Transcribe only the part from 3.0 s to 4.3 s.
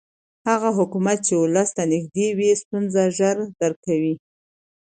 ژر درک کوي